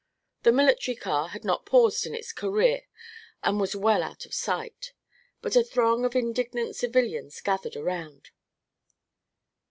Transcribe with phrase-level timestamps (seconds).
[0.41, 2.87] The military car had not paused in its career
[3.43, 4.93] and was well out of sight,
[5.43, 8.31] but a throng of indignant civilians gathered around.